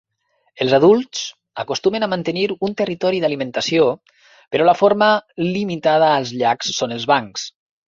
Els 0.63 0.71
adults 0.77 1.19
acostumen 1.63 2.05
a 2.05 2.09
mantenir 2.13 2.45
un 2.69 2.73
territori 2.79 3.21
d'alimentació, 3.25 3.87
però 4.57 4.69
la 4.71 4.77
forma 4.81 5.13
limitada 5.51 6.11
als 6.19 6.35
llacs 6.43 6.75
són 6.83 6.99
els 6.99 7.09
bancs. 7.17 7.49